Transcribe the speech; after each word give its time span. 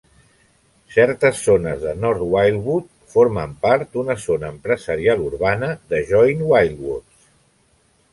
Certes 0.93 1.41
zones 1.49 1.83
de 1.83 1.91
North 2.05 2.23
Wildwood 2.35 2.87
formen 3.15 3.53
part 3.65 3.91
d'una 3.97 4.15
zona 4.23 4.49
empresarial 4.55 5.21
urbana 5.27 5.69
de 5.93 6.01
Joint 6.13 6.43
Wildwoods. 6.53 7.29